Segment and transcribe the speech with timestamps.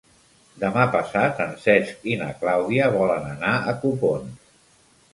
[0.63, 4.53] Demà passat en Cesc i na Clàudia volen anar a Copons.